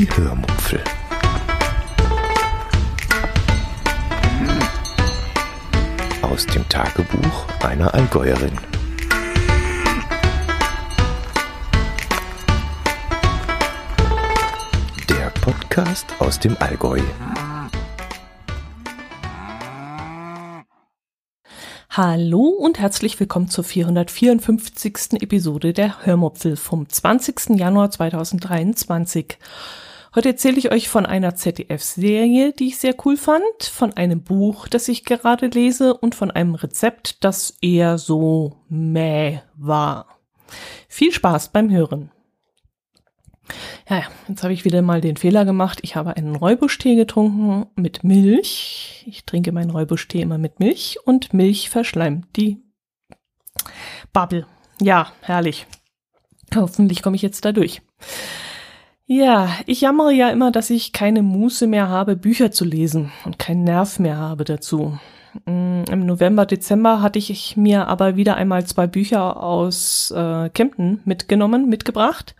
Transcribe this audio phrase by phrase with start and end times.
[0.00, 0.82] Die Hörmupfel.
[6.22, 8.56] Aus dem Tagebuch einer Allgäuerin.
[15.10, 17.02] Der Podcast aus dem Allgäu.
[21.90, 25.20] Hallo und herzlich willkommen zur 454.
[25.20, 27.58] Episode der Hörmupfel vom 20.
[27.58, 29.36] Januar 2023.
[30.12, 34.66] Heute erzähle ich euch von einer ZDF-Serie, die ich sehr cool fand, von einem Buch,
[34.66, 40.18] das ich gerade lese und von einem Rezept, das eher so mäh war.
[40.88, 42.10] Viel Spaß beim Hören.
[43.88, 45.78] Ja, jetzt habe ich wieder mal den Fehler gemacht.
[45.82, 49.04] Ich habe einen Räubuschtee getrunken mit Milch.
[49.06, 52.58] Ich trinke meinen Räubuschtee immer mit Milch und Milch verschleimt die
[54.12, 54.46] Bubble.
[54.80, 55.66] Ja, herrlich.
[56.54, 57.80] Hoffentlich komme ich jetzt da durch.
[59.12, 63.40] Ja, ich jammere ja immer, dass ich keine Muße mehr habe, Bücher zu lesen und
[63.40, 65.00] keinen Nerv mehr habe dazu.
[65.46, 71.00] Mm, Im November, Dezember hatte ich mir aber wieder einmal zwei Bücher aus äh, Kempten
[71.04, 72.36] mitgenommen, mitgebracht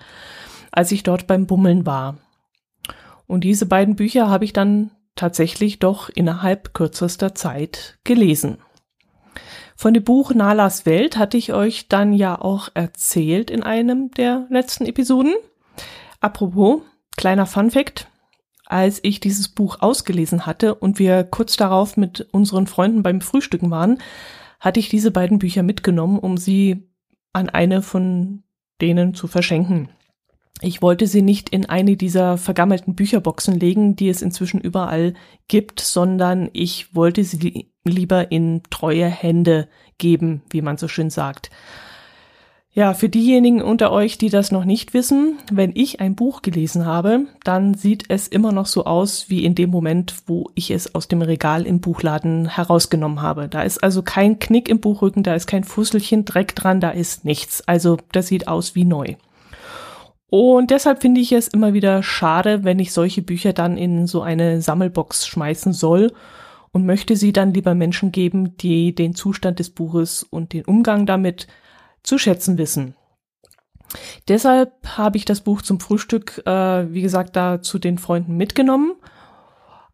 [0.70, 2.18] als ich dort beim Bummeln war.
[3.26, 8.58] Und diese beiden Bücher habe ich dann tatsächlich doch innerhalb kürzester Zeit gelesen.
[9.74, 14.46] Von dem Buch Nalas Welt hatte ich euch dann ja auch erzählt in einem der
[14.50, 15.34] letzten Episoden.
[16.20, 16.82] Apropos,
[17.16, 18.08] kleiner Fun fact.
[18.66, 23.70] Als ich dieses Buch ausgelesen hatte und wir kurz darauf mit unseren Freunden beim Frühstücken
[23.70, 23.98] waren,
[24.60, 26.88] hatte ich diese beiden Bücher mitgenommen, um sie
[27.32, 28.44] an eine von
[28.80, 29.88] denen zu verschenken.
[30.62, 35.14] Ich wollte sie nicht in eine dieser vergammelten Bücherboxen legen, die es inzwischen überall
[35.48, 41.50] gibt, sondern ich wollte sie lieber in treue Hände geben, wie man so schön sagt.
[42.72, 46.86] Ja, für diejenigen unter euch, die das noch nicht wissen, wenn ich ein Buch gelesen
[46.86, 50.94] habe, dann sieht es immer noch so aus wie in dem Moment, wo ich es
[50.94, 53.48] aus dem Regal im Buchladen herausgenommen habe.
[53.48, 57.24] Da ist also kein Knick im Buchrücken, da ist kein Fusselchen Dreck dran, da ist
[57.24, 57.66] nichts.
[57.66, 59.16] Also das sieht aus wie neu.
[60.28, 64.22] Und deshalb finde ich es immer wieder schade, wenn ich solche Bücher dann in so
[64.22, 66.12] eine Sammelbox schmeißen soll
[66.70, 71.04] und möchte sie dann lieber Menschen geben, die den Zustand des Buches und den Umgang
[71.04, 71.48] damit
[72.02, 72.94] zu schätzen wissen.
[74.28, 78.94] Deshalb habe ich das Buch zum Frühstück, äh, wie gesagt, da zu den Freunden mitgenommen.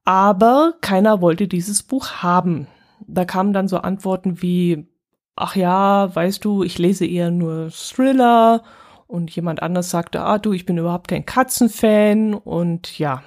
[0.05, 2.69] Aber keiner wollte dieses Buch haben.
[3.07, 4.87] Da kamen dann so Antworten wie,
[5.35, 8.63] ach ja, weißt du, ich lese eher nur Thriller
[9.07, 13.23] und jemand anders sagte, ah du, ich bin überhaupt kein Katzenfan und ja,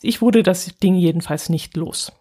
[0.00, 2.12] ich wurde das Ding jedenfalls nicht los.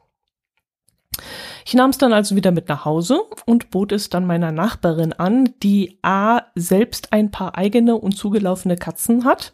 [1.66, 5.14] Ich nahm es dann also wieder mit nach Hause und bot es dann meiner Nachbarin
[5.14, 9.54] an, die A selbst ein paar eigene und zugelaufene Katzen hat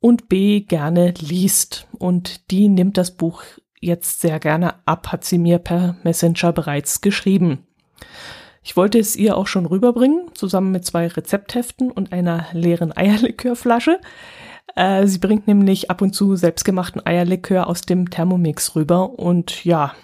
[0.00, 1.86] und B gerne liest.
[1.98, 3.42] Und die nimmt das Buch
[3.80, 7.66] jetzt sehr gerne ab, hat sie mir per Messenger bereits geschrieben.
[8.62, 13.98] Ich wollte es ihr auch schon rüberbringen, zusammen mit zwei Rezeptheften und einer leeren Eierlikörflasche.
[14.76, 19.94] Äh, sie bringt nämlich ab und zu selbstgemachten Eierlikör aus dem Thermomix rüber und ja,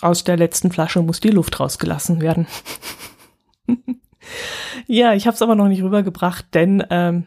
[0.00, 2.46] aus der letzten Flasche muss die Luft rausgelassen werden.
[4.86, 7.26] ja, ich habe es aber noch nicht rübergebracht, denn ähm,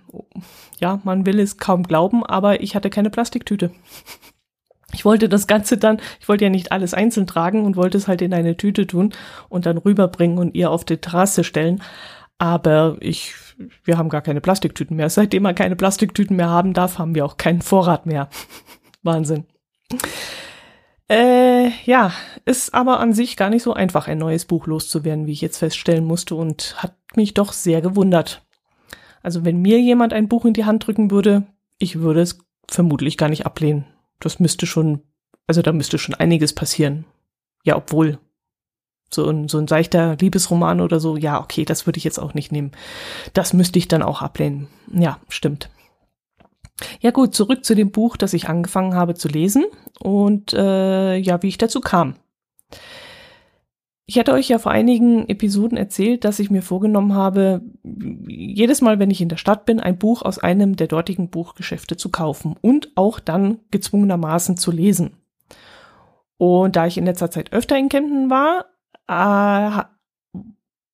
[0.79, 3.71] ja, man will es kaum glauben, aber ich hatte keine Plastiktüte.
[4.91, 8.07] Ich wollte das Ganze dann, ich wollte ja nicht alles einzeln tragen und wollte es
[8.07, 9.13] halt in eine Tüte tun
[9.47, 11.81] und dann rüberbringen und ihr auf die Terrasse stellen.
[12.39, 13.35] Aber ich,
[13.83, 15.09] wir haben gar keine Plastiktüten mehr.
[15.09, 18.29] Seitdem man keine Plastiktüten mehr haben darf, haben wir auch keinen Vorrat mehr.
[19.03, 19.45] Wahnsinn.
[21.09, 22.13] Äh, ja,
[22.45, 25.57] ist aber an sich gar nicht so einfach, ein neues Buch loszuwerden, wie ich jetzt
[25.57, 28.45] feststellen musste und hat mich doch sehr gewundert.
[29.23, 31.47] Also wenn mir jemand ein Buch in die Hand drücken würde,
[31.79, 33.85] ich würde es vermutlich gar nicht ablehnen
[34.19, 35.01] das müsste schon,
[35.47, 37.05] also da müsste schon einiges passieren.
[37.63, 38.19] Ja, obwohl
[39.11, 42.33] so ein, so ein seichter Liebesroman oder so, ja, okay, das würde ich jetzt auch
[42.33, 42.71] nicht nehmen.
[43.33, 44.67] Das müsste ich dann auch ablehnen.
[44.93, 45.69] Ja, stimmt.
[47.01, 49.65] Ja gut, zurück zu dem Buch, das ich angefangen habe zu lesen
[49.99, 52.15] und äh, ja, wie ich dazu kam.
[54.05, 58.97] Ich hatte euch ja vor einigen Episoden erzählt, dass ich mir vorgenommen habe, jedes Mal,
[58.97, 62.55] wenn ich in der Stadt bin, ein Buch aus einem der dortigen Buchgeschäfte zu kaufen
[62.59, 65.11] und auch dann gezwungenermaßen zu lesen.
[66.37, 68.65] Und da ich in letzter Zeit öfter in Kempten war,
[69.07, 69.83] äh,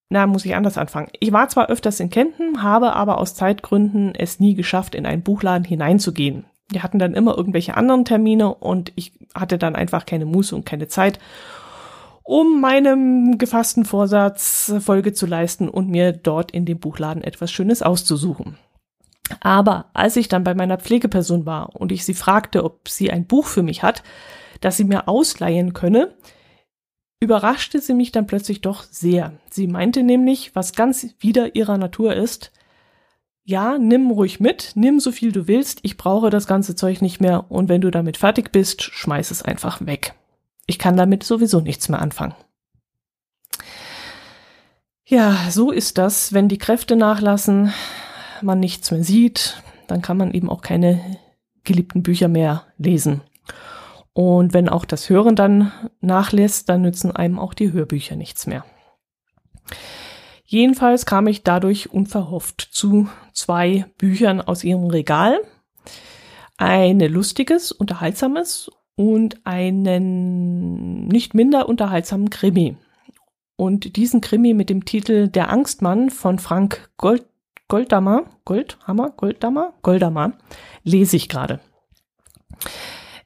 [0.09, 1.09] na, muss ich anders anfangen.
[1.19, 5.23] Ich war zwar öfters in Kempten, habe aber aus Zeitgründen es nie geschafft, in einen
[5.23, 6.45] Buchladen hineinzugehen.
[6.69, 10.65] Wir hatten dann immer irgendwelche anderen Termine und ich hatte dann einfach keine Muße und
[10.65, 11.19] keine Zeit
[12.25, 17.83] um meinem gefassten Vorsatz Folge zu leisten und mir dort in dem Buchladen etwas Schönes
[17.83, 18.57] auszusuchen.
[19.41, 23.27] Aber als ich dann bei meiner Pflegeperson war und ich sie fragte, ob sie ein
[23.27, 24.01] Buch für mich hat,
[24.59, 26.15] das sie mir ausleihen könne,
[27.19, 29.33] überraschte sie mich dann plötzlich doch sehr.
[29.49, 32.51] Sie meinte nämlich, was ganz wider ihrer Natur ist,
[33.43, 37.21] ja, nimm ruhig mit, nimm so viel du willst, ich brauche das ganze Zeug nicht
[37.21, 40.15] mehr und wenn du damit fertig bist, schmeiß es einfach weg.
[40.65, 42.33] Ich kann damit sowieso nichts mehr anfangen.
[45.05, 47.71] Ja, so ist das, wenn die Kräfte nachlassen,
[48.41, 51.19] man nichts mehr sieht, dann kann man eben auch keine
[51.63, 53.21] geliebten Bücher mehr lesen.
[54.15, 58.63] Und wenn auch das Hören dann nachlässt, dann nützen einem auch die Hörbücher nichts mehr.
[60.45, 65.41] Jedenfalls kam ich dadurch unverhofft zu zwei Büchern aus ihrem Regal.
[66.55, 72.77] Ein lustiges, unterhaltsames und einen nicht minder unterhaltsamen Krimi.
[73.57, 77.25] Und diesen Krimi mit dem Titel Der Angstmann von Frank Gold,
[77.67, 80.37] Goldammer, Goldhammer, Goldammer, Goldammer
[80.85, 81.59] lese ich gerade.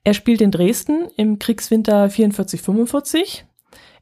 [0.09, 3.43] Er spielt in Dresden im Kriegswinter 44-45.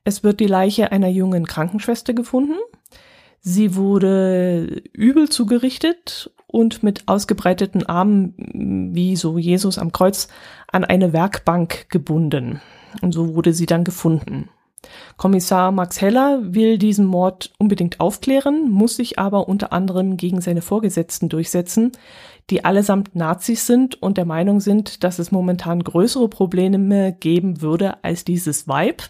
[0.06, 2.56] Es wird die Leiche einer jungen Krankenschwester gefunden.
[3.42, 10.30] Sie wurde übel zugerichtet und mit ausgebreiteten Armen, wie so Jesus am Kreuz,
[10.72, 12.62] an eine Werkbank gebunden.
[13.02, 14.48] Und so wurde sie dann gefunden.
[15.18, 20.62] Kommissar Max Heller will diesen Mord unbedingt aufklären, muss sich aber unter anderem gegen seine
[20.62, 21.92] Vorgesetzten durchsetzen,
[22.50, 28.04] die allesamt Nazis sind und der Meinung sind, dass es momentan größere Probleme geben würde
[28.04, 29.10] als dieses Weib,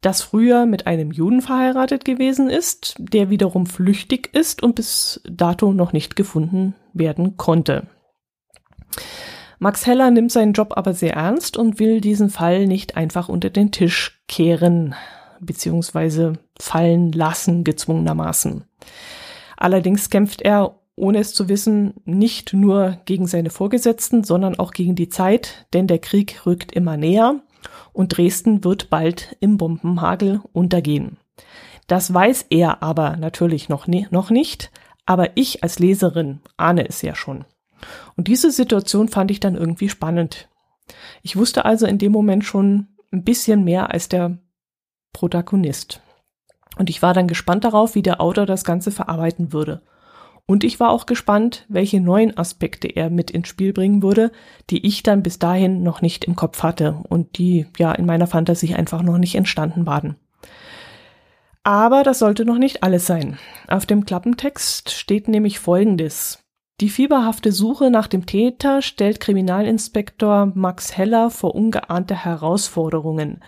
[0.00, 5.72] das früher mit einem Juden verheiratet gewesen ist, der wiederum flüchtig ist und bis dato
[5.72, 7.86] noch nicht gefunden werden konnte.
[9.62, 13.50] Max Heller nimmt seinen Job aber sehr ernst und will diesen Fall nicht einfach unter
[13.50, 14.94] den Tisch kehren
[15.38, 18.64] beziehungsweise fallen lassen gezwungenermaßen.
[19.58, 24.94] Allerdings kämpft er, ohne es zu wissen, nicht nur gegen seine Vorgesetzten, sondern auch gegen
[24.94, 27.40] die Zeit, denn der Krieg rückt immer näher
[27.92, 31.18] und Dresden wird bald im Bombenhagel untergehen.
[31.86, 34.70] Das weiß er aber natürlich noch, noch nicht,
[35.04, 37.44] aber ich als Leserin ahne es ja schon.
[38.16, 40.48] Und diese Situation fand ich dann irgendwie spannend.
[41.22, 44.38] Ich wusste also in dem Moment schon ein bisschen mehr als der
[45.12, 46.02] Protagonist.
[46.76, 49.82] Und ich war dann gespannt darauf, wie der Autor das Ganze verarbeiten würde.
[50.46, 54.32] Und ich war auch gespannt, welche neuen Aspekte er mit ins Spiel bringen würde,
[54.68, 58.26] die ich dann bis dahin noch nicht im Kopf hatte und die ja in meiner
[58.26, 60.16] Fantasie einfach noch nicht entstanden waren.
[61.62, 63.38] Aber das sollte noch nicht alles sein.
[63.68, 66.39] Auf dem Klappentext steht nämlich Folgendes.
[66.80, 73.44] Die fieberhafte Suche nach dem Täter stellt Kriminalinspektor Max Heller vor ungeahnte Herausforderungen.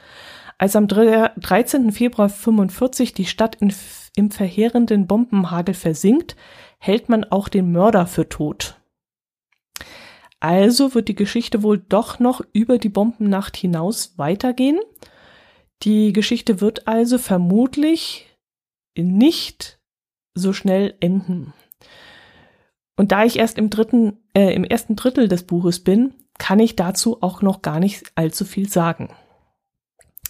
[0.58, 1.92] Als am 13.
[1.92, 3.72] Februar 45 die Stadt in,
[4.16, 6.36] im verheerenden Bombenhagel versinkt,
[6.78, 8.76] hält man auch den Mörder für tot.
[10.38, 14.78] Also wird die Geschichte wohl doch noch über die Bombennacht hinaus weitergehen.
[15.84, 18.26] Die Geschichte wird also vermutlich
[18.94, 19.80] nicht
[20.34, 21.54] so schnell enden.
[22.96, 26.76] Und da ich erst im dritten, äh, im ersten Drittel des Buches bin, kann ich
[26.76, 29.10] dazu auch noch gar nicht allzu viel sagen.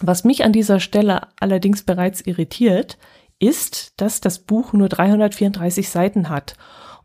[0.01, 2.97] Was mich an dieser Stelle allerdings bereits irritiert,
[3.39, 6.55] ist, dass das Buch nur 334 Seiten hat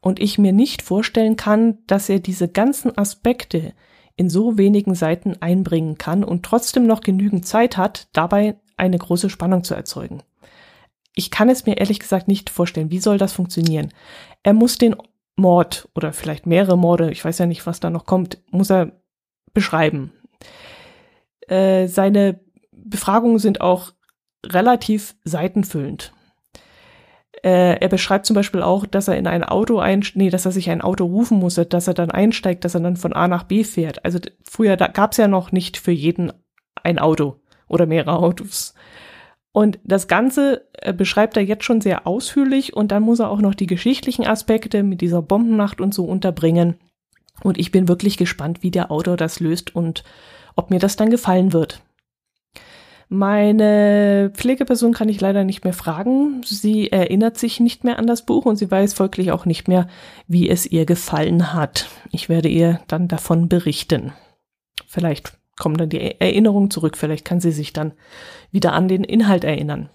[0.00, 3.72] und ich mir nicht vorstellen kann, dass er diese ganzen Aspekte
[4.16, 9.30] in so wenigen Seiten einbringen kann und trotzdem noch genügend Zeit hat, dabei eine große
[9.30, 10.22] Spannung zu erzeugen.
[11.14, 12.90] Ich kann es mir ehrlich gesagt nicht vorstellen.
[12.90, 13.92] Wie soll das funktionieren?
[14.42, 14.94] Er muss den
[15.38, 18.92] Mord oder vielleicht mehrere Morde, ich weiß ja nicht, was da noch kommt, muss er
[19.54, 20.12] beschreiben.
[21.46, 22.40] Äh, seine
[22.72, 23.92] Befragungen sind auch
[24.44, 26.12] relativ seitenfüllend.
[27.44, 30.52] Äh, er beschreibt zum Beispiel auch, dass er in ein Auto ein, nee, dass er
[30.52, 33.44] sich ein Auto rufen muss, dass er dann einsteigt, dass er dann von A nach
[33.44, 34.04] B fährt.
[34.04, 36.32] Also früher gab es ja noch nicht für jeden
[36.82, 38.74] ein Auto oder mehrere Autos.
[39.52, 43.40] Und das Ganze äh, beschreibt er jetzt schon sehr ausführlich und dann muss er auch
[43.40, 46.76] noch die geschichtlichen Aspekte mit dieser Bombennacht und so unterbringen.
[47.42, 50.04] Und ich bin wirklich gespannt, wie der Autor das löst und
[50.56, 51.80] ob mir das dann gefallen wird.
[53.10, 56.42] Meine Pflegeperson kann ich leider nicht mehr fragen.
[56.44, 59.88] Sie erinnert sich nicht mehr an das Buch und sie weiß folglich auch nicht mehr,
[60.26, 61.88] wie es ihr gefallen hat.
[62.12, 64.12] Ich werde ihr dann davon berichten.
[64.86, 66.96] Vielleicht kommen dann die Erinnerungen zurück.
[66.96, 67.92] Vielleicht kann sie sich dann
[68.50, 69.90] wieder an den Inhalt erinnern.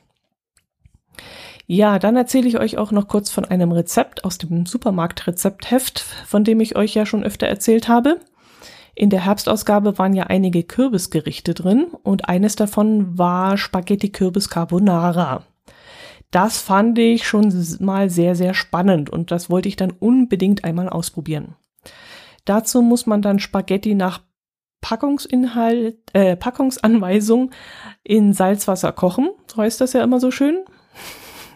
[1.65, 6.43] Ja, dann erzähle ich euch auch noch kurz von einem Rezept aus dem Supermarkt-Rezeptheft, von
[6.43, 8.19] dem ich euch ja schon öfter erzählt habe.
[8.95, 15.43] In der Herbstausgabe waren ja einige Kürbisgerichte drin und eines davon war Spaghetti Kürbis Carbonara.
[16.29, 20.89] Das fand ich schon mal sehr, sehr spannend und das wollte ich dann unbedingt einmal
[20.89, 21.55] ausprobieren.
[22.45, 24.21] Dazu muss man dann Spaghetti nach
[24.83, 27.51] Packungsinhalt, äh, Packungsanweisung
[28.03, 29.29] in Salzwasser kochen.
[29.47, 30.65] So heißt das ja immer so schön.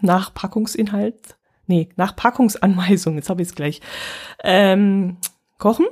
[0.01, 1.35] Nach Packungsinhalt,
[1.67, 3.81] nee, nach Packungsanweisung, jetzt habe ich es gleich,
[4.43, 5.17] ähm,
[5.59, 5.87] kochen.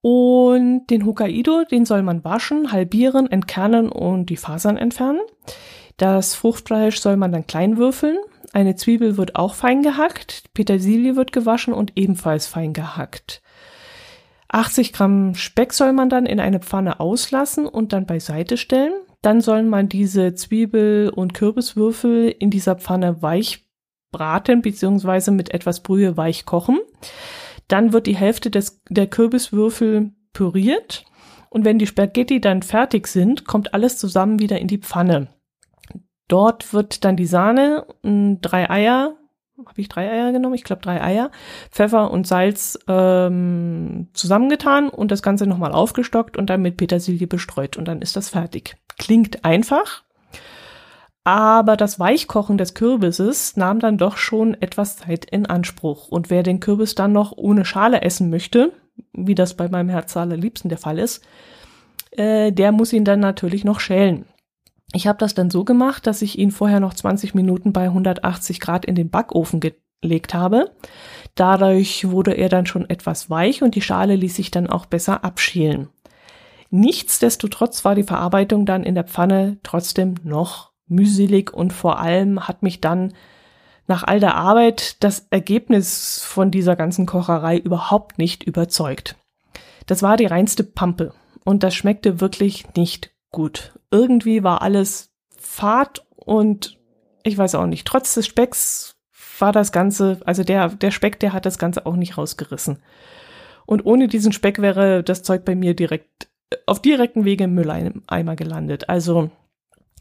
[0.00, 5.20] Und den Hokkaido, den soll man waschen, halbieren, entkernen und die Fasern entfernen.
[5.96, 8.18] Das Fruchtfleisch soll man dann klein würfeln.
[8.52, 10.44] Eine Zwiebel wird auch fein gehackt.
[10.54, 13.42] Petersilie wird gewaschen und ebenfalls fein gehackt.
[14.48, 18.92] 80 Gramm Speck soll man dann in eine Pfanne auslassen und dann beiseite stellen.
[19.22, 23.66] Dann soll man diese Zwiebel- und Kürbiswürfel in dieser Pfanne weich
[24.12, 25.30] braten bzw.
[25.32, 26.78] mit etwas Brühe weich kochen.
[27.68, 31.04] Dann wird die Hälfte des, der Kürbiswürfel püriert
[31.50, 35.28] und wenn die Spaghetti dann fertig sind, kommt alles zusammen wieder in die Pfanne.
[36.28, 39.16] Dort wird dann die Sahne, drei Eier,
[39.58, 40.54] habe ich drei Eier genommen?
[40.54, 41.30] Ich glaube drei Eier,
[41.70, 47.76] Pfeffer und Salz ähm, zusammengetan und das Ganze nochmal aufgestockt und dann mit Petersilie bestreut
[47.76, 48.76] und dann ist das fertig.
[48.98, 50.02] Klingt einfach,
[51.24, 56.42] aber das Weichkochen des Kürbisses nahm dann doch schon etwas Zeit in Anspruch und wer
[56.42, 58.72] den Kürbis dann noch ohne Schale essen möchte,
[59.12, 61.24] wie das bei meinem Herz allerliebsten der Fall ist,
[62.10, 64.26] äh, der muss ihn dann natürlich noch schälen.
[64.92, 68.60] Ich habe das dann so gemacht, dass ich ihn vorher noch 20 Minuten bei 180
[68.60, 70.70] Grad in den Backofen gelegt habe.
[71.34, 75.24] Dadurch wurde er dann schon etwas weich und die Schale ließ sich dann auch besser
[75.24, 75.88] abschälen.
[76.70, 82.62] Nichtsdestotrotz war die Verarbeitung dann in der Pfanne trotzdem noch mühselig und vor allem hat
[82.62, 83.12] mich dann
[83.86, 89.16] nach all der Arbeit das Ergebnis von dieser ganzen Kocherei überhaupt nicht überzeugt.
[89.86, 91.12] Das war die reinste Pampe
[91.44, 93.72] und das schmeckte wirklich nicht gut.
[93.96, 96.78] Irgendwie war alles fad und
[97.22, 98.98] ich weiß auch nicht, trotz des Specks
[99.38, 102.82] war das Ganze, also der, der Speck, der hat das Ganze auch nicht rausgerissen.
[103.64, 106.28] Und ohne diesen Speck wäre das Zeug bei mir direkt,
[106.66, 108.90] auf direkten Wege im Mülleimer gelandet.
[108.90, 109.30] Also,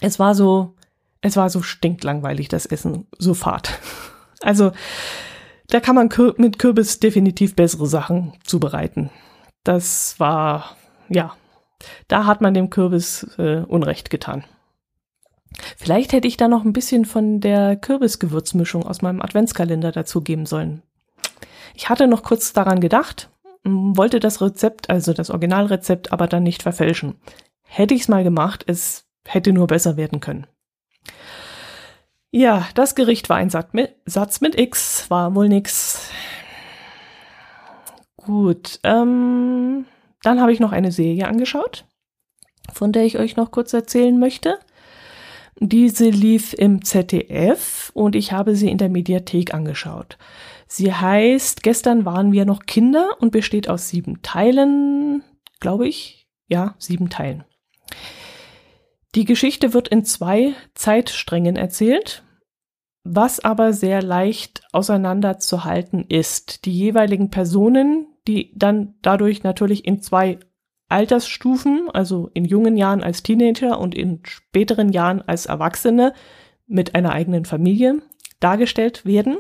[0.02, 0.76] es war so,
[1.22, 3.80] es war so stinklangweilig, das Essen, so fad.
[4.42, 4.74] Also,
[5.70, 9.10] da kann man mit Kürbis definitiv bessere Sachen zubereiten.
[9.64, 10.76] Das war,
[11.10, 11.34] ja,
[12.08, 14.44] da hat man dem Kürbis äh, Unrecht getan.
[15.78, 20.82] Vielleicht hätte ich da noch ein bisschen von der Kürbisgewürzmischung aus meinem Adventskalender dazugeben sollen.
[21.76, 23.30] Ich hatte noch kurz daran gedacht,
[23.64, 27.16] wollte das Rezept, also das Originalrezept, aber dann nicht verfälschen.
[27.64, 30.48] Hätte ich es mal gemacht, es hätte nur besser werden können.
[32.32, 36.10] Ja, das Gericht war ein Satz mit, Satz mit X, war wohl nix.
[38.18, 39.86] Gut, ähm,
[40.26, 41.86] dann habe ich noch eine Serie angeschaut,
[42.74, 44.58] von der ich euch noch kurz erzählen möchte.
[45.60, 50.18] Diese lief im ZDF und ich habe sie in der Mediathek angeschaut.
[50.68, 55.24] Sie heißt Gestern waren wir noch Kinder und besteht aus sieben Teilen,
[55.60, 56.28] glaube ich.
[56.48, 57.44] Ja, sieben Teilen.
[59.16, 62.24] Die Geschichte wird in zwei Zeitsträngen erzählt,
[63.04, 66.66] was aber sehr leicht auseinanderzuhalten ist.
[66.66, 70.40] Die jeweiligen Personen, die dann dadurch natürlich in zwei
[70.88, 76.14] Altersstufen, also in jungen Jahren als Teenager und in späteren Jahren als Erwachsene
[76.68, 78.02] mit einer eigenen Familie
[78.40, 79.38] dargestellt werden,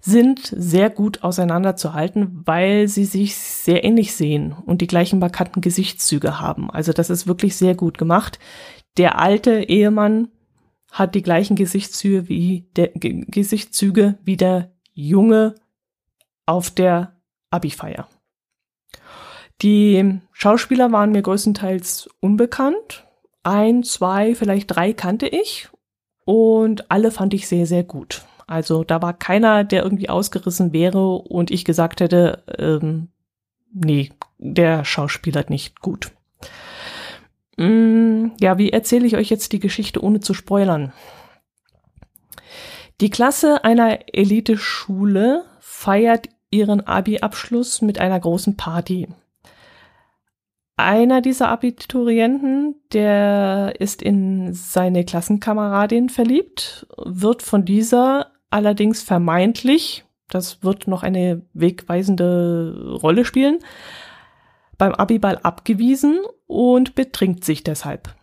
[0.00, 6.40] sind sehr gut auseinanderzuhalten, weil sie sich sehr ähnlich sehen und die gleichen markanten Gesichtszüge
[6.40, 6.70] haben.
[6.70, 8.38] Also das ist wirklich sehr gut gemacht.
[8.96, 10.28] Der alte Ehemann
[10.90, 15.54] hat die gleichen Gesichtszüge wie der Gesichtszüge wie der junge
[16.46, 17.17] auf der
[17.50, 18.08] Abi-Feier.
[19.62, 23.06] Die Schauspieler waren mir größtenteils unbekannt.
[23.42, 25.68] Ein, zwei, vielleicht drei kannte ich
[26.24, 28.22] und alle fand ich sehr, sehr gut.
[28.46, 33.08] Also da war keiner, der irgendwie ausgerissen wäre und ich gesagt hätte, ähm,
[33.72, 36.12] nee, der Schauspieler nicht gut.
[37.56, 40.92] Mm, ja, wie erzähle ich euch jetzt die Geschichte ohne zu spoilern?
[43.00, 49.08] Die Klasse einer Eliteschule feiert ihren Abi-Abschluss mit einer großen Party.
[50.76, 60.62] Einer dieser Abiturienten, der ist in seine Klassenkameradin verliebt, wird von dieser allerdings vermeintlich, das
[60.62, 63.58] wird noch eine wegweisende Rolle spielen,
[64.76, 68.14] beim Abiball abgewiesen und betrinkt sich deshalb.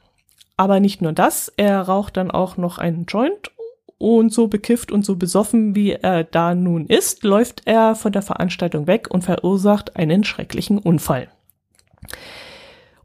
[0.55, 3.51] Aber nicht nur das, er raucht dann auch noch einen Joint
[3.98, 8.22] und so bekifft und so besoffen, wie er da nun ist, läuft er von der
[8.22, 11.30] Veranstaltung weg und verursacht einen schrecklichen Unfall.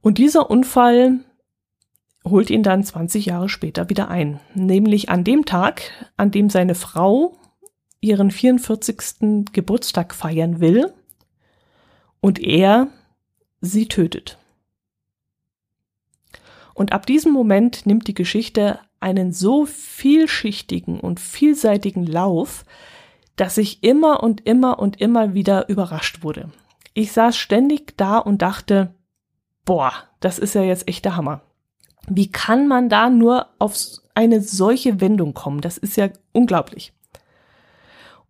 [0.01, 1.21] Und dieser Unfall
[2.25, 4.41] holt ihn dann 20 Jahre später wieder ein.
[4.55, 5.83] Nämlich an dem Tag,
[6.17, 7.37] an dem seine Frau
[8.01, 9.53] ihren 44.
[9.53, 10.93] Geburtstag feiern will
[12.21, 12.89] und er
[13.61, 14.39] sie tötet.
[16.75, 22.64] Und ab diesem Moment nimmt die Geschichte einen so vielschichtigen und vielseitigen Lauf,
[23.37, 26.50] dass ich immer und immer und immer wieder überrascht wurde.
[26.92, 28.95] Ich saß ständig da und dachte,
[29.64, 31.40] boah, das ist ja jetzt echt der Hammer.
[32.09, 33.75] Wie kann man da nur auf
[34.14, 35.61] eine solche Wendung kommen?
[35.61, 36.92] Das ist ja unglaublich.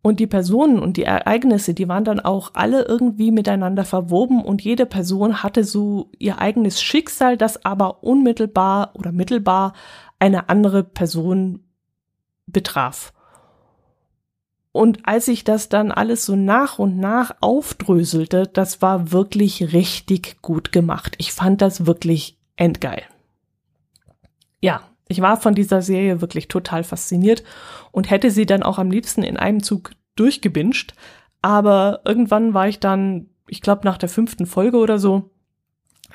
[0.02, 4.62] Und die Personen und die Ereignisse, die waren dann auch alle irgendwie miteinander verwoben und
[4.62, 9.74] jede Person hatte so ihr eigenes Schicksal, das aber unmittelbar oder mittelbar
[10.20, 11.64] eine andere Person
[12.46, 13.12] betraf.
[14.72, 20.40] Und als ich das dann alles so nach und nach aufdröselte, das war wirklich richtig
[20.42, 21.16] gut gemacht.
[21.18, 23.02] Ich fand das wirklich endgeil.
[24.60, 27.42] Ja, ich war von dieser Serie wirklich total fasziniert
[27.90, 30.94] und hätte sie dann auch am liebsten in einem Zug durchgebinscht.
[31.42, 35.30] Aber irgendwann war ich dann, ich glaube nach der fünften Folge oder so,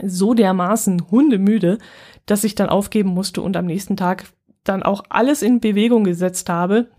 [0.01, 1.77] so dermaßen hundemüde,
[2.25, 4.25] dass ich dann aufgeben musste und am nächsten Tag
[4.63, 6.89] dann auch alles in Bewegung gesetzt habe,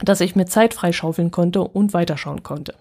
[0.00, 2.74] dass ich mir Zeit freischaufeln konnte und weiterschauen konnte.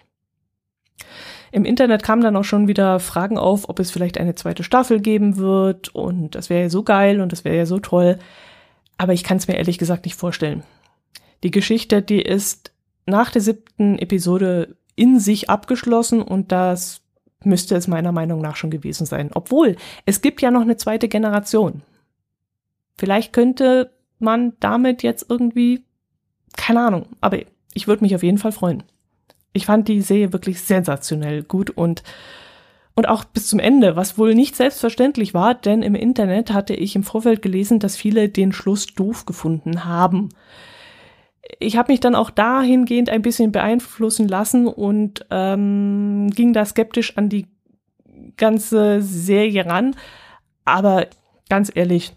[1.52, 5.00] Im Internet kamen dann auch schon wieder Fragen auf, ob es vielleicht eine zweite Staffel
[5.00, 8.20] geben wird und das wäre ja so geil und das wäre ja so toll.
[8.98, 10.64] Aber ich kann es mir ehrlich gesagt nicht vorstellen.
[11.44, 12.74] Die Geschichte, die ist
[13.06, 17.02] nach der siebten Episode in sich abgeschlossen und das
[17.44, 19.32] müsste es meiner Meinung nach schon gewesen sein.
[19.34, 19.76] Obwohl,
[20.06, 21.82] es gibt ja noch eine zweite Generation.
[22.98, 25.84] Vielleicht könnte man damit jetzt irgendwie,
[26.56, 27.40] keine Ahnung, aber
[27.74, 28.84] ich würde mich auf jeden Fall freuen.
[29.54, 32.04] Ich fand die Serie wirklich sensationell gut und
[32.98, 36.96] und auch bis zum Ende, was wohl nicht selbstverständlich war, denn im Internet hatte ich
[36.96, 40.30] im Vorfeld gelesen, dass viele den Schluss doof gefunden haben.
[41.60, 47.18] Ich habe mich dann auch dahingehend ein bisschen beeinflussen lassen und ähm, ging da skeptisch
[47.18, 47.48] an die
[48.36, 49.96] ganze Serie ran.
[50.66, 51.08] Aber
[51.50, 52.16] ganz ehrlich,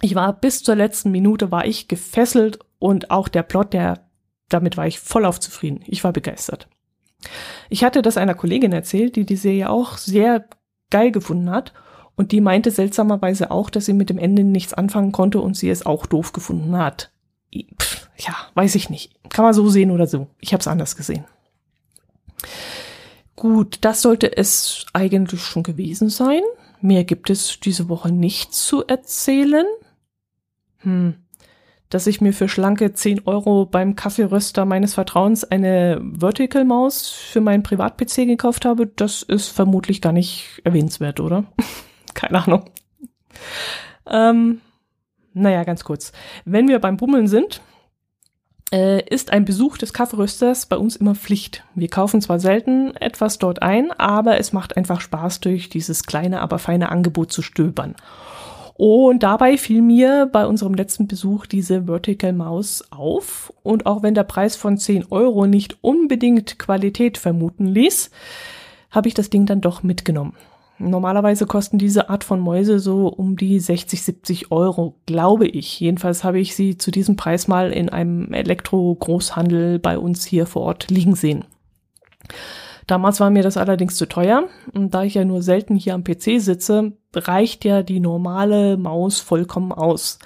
[0.00, 4.00] ich war bis zur letzten Minute war ich gefesselt und auch der Plot, der
[4.48, 5.80] damit war ich voll auf zufrieden.
[5.86, 6.68] Ich war begeistert.
[7.70, 10.44] Ich hatte das einer Kollegin erzählt, die die Serie auch sehr
[10.90, 11.72] geil gefunden hat.
[12.16, 15.70] Und die meinte seltsamerweise auch, dass sie mit dem Ende nichts anfangen konnte und sie
[15.70, 17.10] es auch doof gefunden hat.
[17.52, 19.12] Pff, ja, weiß ich nicht.
[19.28, 20.28] Kann man so sehen oder so.
[20.40, 21.24] Ich habe es anders gesehen.
[23.36, 26.42] Gut, das sollte es eigentlich schon gewesen sein.
[26.80, 29.66] Mehr gibt es diese Woche nicht zu erzählen.
[30.78, 31.22] Hm
[31.92, 37.42] dass ich mir für schlanke 10 Euro beim Kaffeeröster meines Vertrauens eine Vertical Maus für
[37.42, 41.44] meinen Privat-PC gekauft habe, das ist vermutlich gar nicht erwähnenswert, oder?
[42.14, 42.70] Keine Ahnung.
[44.06, 44.62] Ähm,
[45.34, 46.12] naja, ganz kurz.
[46.44, 47.60] Wenn wir beim Bummeln sind,
[48.72, 51.64] äh, ist ein Besuch des Kaffeerösters bei uns immer Pflicht.
[51.74, 56.40] Wir kaufen zwar selten etwas dort ein, aber es macht einfach Spaß, durch dieses kleine,
[56.40, 57.94] aber feine Angebot zu stöbern.
[58.74, 63.52] Und dabei fiel mir bei unserem letzten Besuch diese Vertical Maus auf.
[63.62, 68.10] Und auch wenn der Preis von 10 Euro nicht unbedingt Qualität vermuten ließ,
[68.90, 70.34] habe ich das Ding dann doch mitgenommen.
[70.82, 75.78] Normalerweise kosten diese Art von Mäuse so um die 60, 70 Euro, glaube ich.
[75.78, 80.62] Jedenfalls habe ich sie zu diesem Preis mal in einem Elektro-Großhandel bei uns hier vor
[80.62, 81.44] Ort liegen sehen.
[82.88, 86.02] Damals war mir das allerdings zu teuer und da ich ja nur selten hier am
[86.02, 90.18] PC sitze, reicht ja die normale Maus vollkommen aus.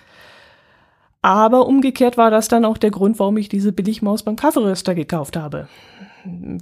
[1.20, 5.36] Aber umgekehrt war das dann auch der Grund, warum ich diese Billigmaus beim Kaffeeröster gekauft
[5.36, 5.68] habe.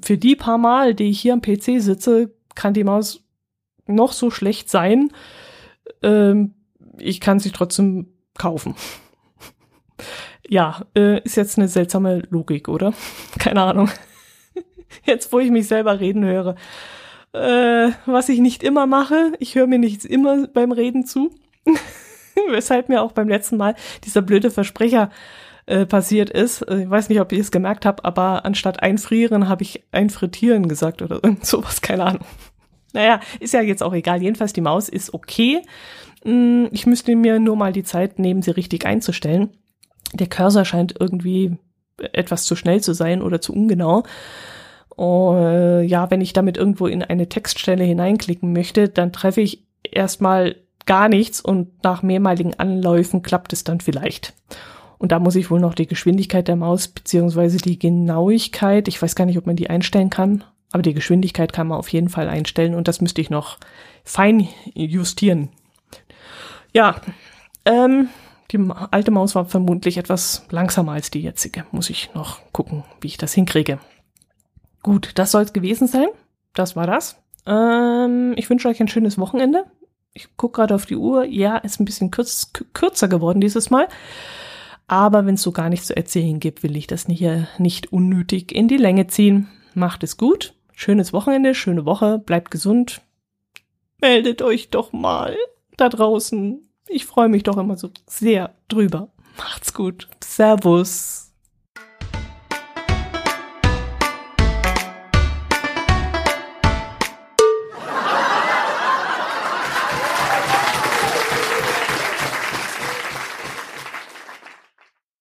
[0.02, 3.23] Für die paar Mal, die ich hier am PC sitze, kann die Maus
[3.86, 5.10] noch so schlecht sein.
[6.02, 6.54] Ähm,
[6.98, 8.74] ich kann sie trotzdem kaufen.
[10.48, 12.94] ja, äh, ist jetzt eine seltsame Logik, oder?
[13.38, 13.90] Keine Ahnung.
[15.04, 16.54] Jetzt, wo ich mich selber reden höre.
[17.32, 21.30] Äh, was ich nicht immer mache, ich höre mir nicht immer beim Reden zu.
[22.50, 25.10] Weshalb mir auch beim letzten Mal dieser blöde Versprecher
[25.66, 26.62] äh, passiert ist.
[26.62, 30.68] Äh, ich weiß nicht, ob ihr es gemerkt habt, aber anstatt einfrieren habe ich einfrittieren
[30.68, 32.24] gesagt oder irgend sowas, keine Ahnung.
[32.94, 34.22] Naja, ist ja jetzt auch egal.
[34.22, 35.60] Jedenfalls die Maus ist okay.
[36.24, 39.50] Mm, ich müsste mir nur mal die Zeit nehmen, sie richtig einzustellen.
[40.14, 41.58] Der Cursor scheint irgendwie
[41.98, 44.04] etwas zu schnell zu sein oder zu ungenau.
[44.96, 50.54] Uh, ja, wenn ich damit irgendwo in eine Textstelle hineinklicken möchte, dann treffe ich erstmal
[50.86, 54.34] gar nichts und nach mehrmaligen Anläufen klappt es dann vielleicht.
[54.98, 59.16] Und da muss ich wohl noch die Geschwindigkeit der Maus beziehungsweise die Genauigkeit, ich weiß
[59.16, 62.28] gar nicht, ob man die einstellen kann, aber die Geschwindigkeit kann man auf jeden Fall
[62.28, 63.58] einstellen und das müsste ich noch
[64.02, 65.48] fein justieren.
[66.72, 66.96] Ja,
[67.64, 68.08] Ähm,
[68.50, 68.58] die
[68.90, 71.64] alte Maus war vermutlich etwas langsamer als die jetzige.
[71.72, 73.78] Muss ich noch gucken, wie ich das hinkriege.
[74.82, 76.08] Gut, das soll es gewesen sein.
[76.52, 77.16] Das war das.
[77.46, 79.64] Ähm, ich wünsche euch ein schönes Wochenende.
[80.12, 81.24] Ich gucke gerade auf die Uhr.
[81.24, 83.88] Ja, ist ein bisschen kürz, kürzer geworden dieses Mal.
[84.86, 88.52] Aber wenn es so gar nichts zu erzählen gibt, will ich das hier nicht unnötig
[88.52, 89.48] in die Länge ziehen.
[89.72, 90.54] Macht es gut.
[90.74, 92.18] Schönes Wochenende, schöne Woche.
[92.18, 93.00] Bleibt gesund.
[94.00, 95.36] Meldet euch doch mal
[95.76, 96.68] da draußen.
[96.88, 99.08] Ich freue mich doch immer so sehr drüber.
[99.38, 100.08] Macht's gut.
[100.22, 101.23] Servus.